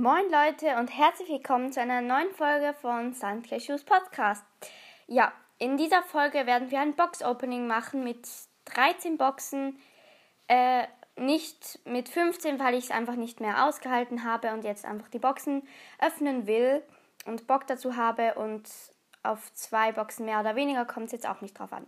[0.00, 4.42] Moin Leute und herzlich willkommen zu einer neuen Folge von Shoes Podcast.
[5.06, 8.26] Ja, in dieser Folge werden wir ein Box-Opening machen mit
[8.64, 9.78] 13 Boxen.
[10.48, 10.84] Äh,
[11.16, 15.18] nicht mit 15, weil ich es einfach nicht mehr ausgehalten habe und jetzt einfach die
[15.18, 16.82] Boxen öffnen will
[17.26, 18.70] und Bock dazu habe und
[19.22, 21.86] auf zwei Boxen mehr oder weniger kommt es jetzt auch nicht drauf an.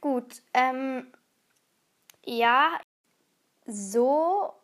[0.00, 1.12] Gut, ähm,
[2.24, 2.70] ja,
[3.66, 4.54] so,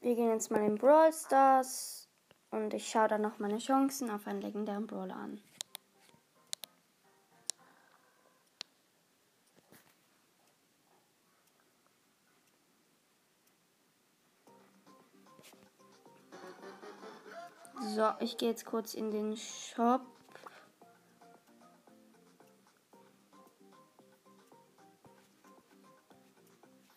[0.00, 2.08] wir gehen jetzt mal in Brawl Stars
[2.50, 5.40] und ich schaue dann noch meine Chancen auf einen legendären Brawler an.
[17.94, 20.02] So, ich gehe jetzt kurz in den Shop.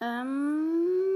[0.01, 1.08] Ähm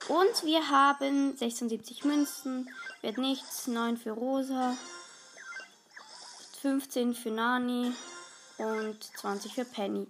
[0.08, 2.68] Und wir haben 76 Münzen,
[3.02, 4.76] wird nichts, 9 für Rosa,
[6.62, 7.92] 15 für Nani
[8.58, 10.06] und 20 für Penny.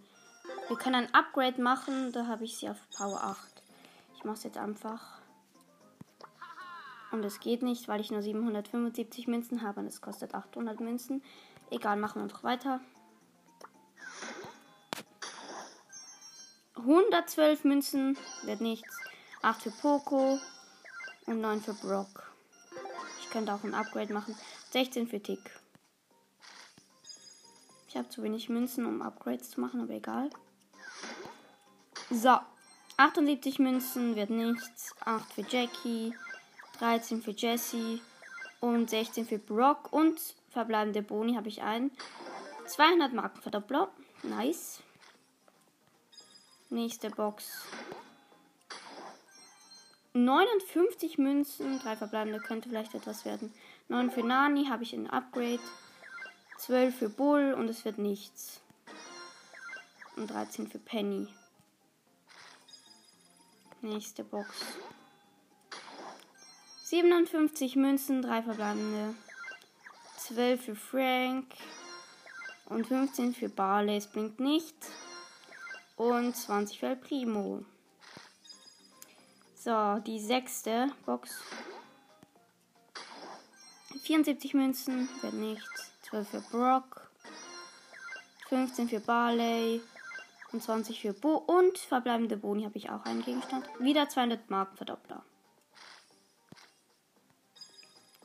[0.69, 3.63] Wir können ein Upgrade machen, da habe ich sie auf Power 8.
[4.17, 5.21] Ich mache es jetzt einfach.
[7.13, 11.23] Und es geht nicht, weil ich nur 775 Münzen habe und es kostet 800 Münzen.
[11.71, 12.81] Egal, machen wir einfach weiter.
[16.77, 19.00] 112 Münzen wird nichts.
[19.43, 20.39] 8 für Poco
[21.27, 22.31] und 9 für Brock.
[23.21, 24.37] Ich könnte auch ein Upgrade machen.
[24.71, 25.41] 16 für Tick.
[27.89, 30.31] Ich habe zu wenig Münzen, um Upgrades zu machen, aber egal.
[32.11, 32.39] So.
[32.99, 34.95] 78 Münzen wird nichts.
[35.05, 36.15] 8 für Jackie.
[36.79, 38.03] 13 für Jessie.
[38.61, 39.93] Und 16 für Brock.
[39.93, 40.21] Und
[40.51, 41.91] verbleibende Boni habe ich einen.
[42.67, 43.91] 200 Marken Verdoppler.
[44.23, 44.83] Nice.
[46.69, 47.65] Nächste Box.
[50.25, 53.53] 59 Münzen, drei verbleibende könnte vielleicht etwas werden.
[53.89, 55.61] 9 für Nani habe ich ein Upgrade.
[56.59, 58.61] 12 für Bull und es wird nichts.
[60.17, 61.29] Und 13 für Penny.
[63.83, 64.49] Nächste Box.
[66.85, 69.15] 57 Münzen, drei verbleibende.
[70.19, 71.47] 12 für Frank
[72.67, 73.97] und 15 für Barley.
[73.97, 74.77] Es blinkt nicht
[75.97, 77.65] und 20 für El Primo.
[79.63, 81.43] So, die sechste Box.
[84.05, 85.93] 74 Münzen, wird nichts.
[86.09, 87.11] 12 für Brock.
[88.49, 89.83] 15 für Barley.
[90.53, 91.35] Und 20 für Bo.
[91.35, 93.69] Und verbleibende Boni habe ich auch einen Gegenstand.
[93.79, 95.23] Wieder 200 Marken Verdoppler.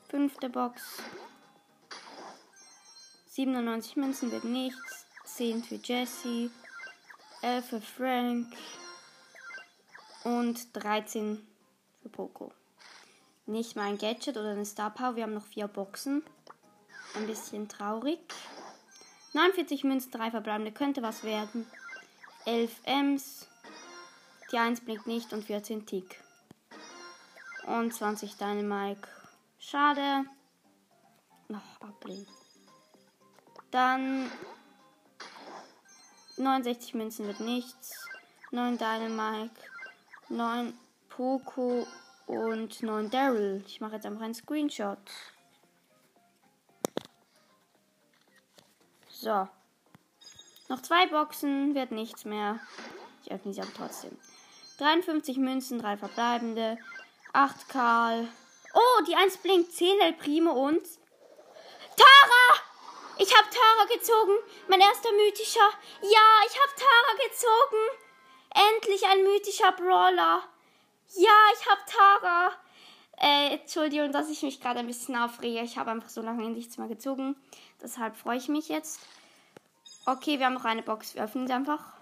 [0.08, 0.82] Fünfte Box.
[3.32, 5.06] 97 Münzen wird nichts.
[5.26, 6.50] 10 für Jesse.
[7.42, 8.56] 11 für Frank
[10.26, 11.40] und 13
[12.02, 12.52] für Poco.
[13.46, 15.16] Nicht mal ein Gadget oder eine Star Power.
[15.16, 16.24] Wir haben noch vier Boxen.
[17.14, 18.20] Ein bisschen traurig.
[19.34, 21.68] 49 Münzen, 3 verbleibende könnte was werden.
[22.46, 23.48] 11 Ms.
[24.52, 26.22] Die 1 blinkt nicht und 14 Tick.
[27.68, 29.08] Und 20 Dynamike.
[29.60, 30.26] Schade.
[31.48, 32.28] Noch ablehnen.
[33.70, 34.32] Dann
[36.38, 38.08] 69 Münzen wird nichts.
[38.52, 39.75] 9 Dynamike.
[40.30, 40.78] 9
[41.10, 41.86] Poco
[42.28, 43.64] und 9 Daryl.
[43.68, 44.98] Ich mache jetzt einfach einen Screenshot.
[49.10, 49.48] So.
[50.68, 52.60] Noch zwei Boxen, wird nichts mehr.
[53.24, 54.18] Ich öffne sie aber trotzdem.
[54.78, 56.78] 53 Münzen, 3 verbleibende.
[57.34, 58.28] 8 Karl.
[58.74, 59.72] Oh, die 1 blinkt.
[59.72, 60.84] 10 El Primo und.
[61.96, 62.62] Tara!
[63.18, 64.34] Ich habe Tara gezogen.
[64.68, 65.70] Mein erster mythischer.
[66.02, 68.05] Ja, ich habe Tara gezogen.
[68.56, 70.42] Endlich ein mythischer Brawler.
[71.16, 72.52] Ja, ich habe Tara.
[73.18, 75.62] Äh, Entschuldigung, dass ich mich gerade ein bisschen aufrege.
[75.62, 77.36] Ich habe einfach so lange nichts mehr gezogen.
[77.82, 79.02] Deshalb freue ich mich jetzt.
[80.06, 81.16] Okay, wir haben noch eine Box.
[81.16, 81.94] Wir öffnen sie einfach.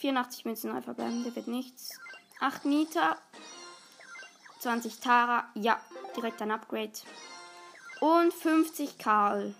[0.00, 1.24] 84 Münzen neu verbleiben.
[1.24, 1.98] Der wird nichts.
[2.40, 3.16] 8 Nita.
[4.58, 5.48] 20 Tara.
[5.54, 5.80] Ja,
[6.14, 6.92] direkt ein Upgrade.
[8.00, 9.54] Und 50 Karl.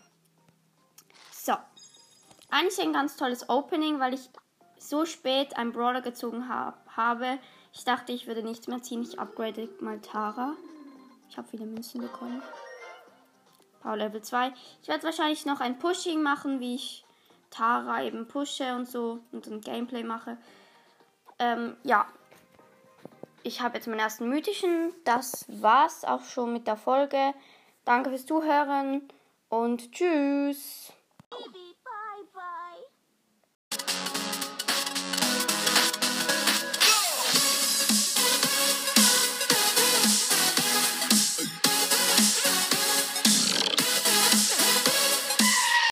[2.55, 4.31] Eigentlich ein ganz tolles Opening, weil ich
[4.79, 7.41] so spät einen Brawler gezogen hab, habe.
[7.73, 9.03] Ich dachte, ich würde nichts mehr ziehen.
[9.03, 10.55] Ich upgrade mal Tara.
[11.29, 12.41] Ich habe viele Münzen bekommen.
[13.83, 14.53] Power Level 2.
[14.83, 17.05] Ich werde wahrscheinlich noch ein Pushing machen, wie ich
[17.51, 20.39] Tara eben pushe und so und ein Gameplay mache.
[21.41, 22.07] Ähm, ja.
[23.43, 24.95] Ich habe jetzt meinen ersten mythischen.
[25.03, 27.35] Das war's auch schon mit der Folge.
[27.85, 29.09] Danke fürs Zuhören
[29.49, 30.93] und tschüss.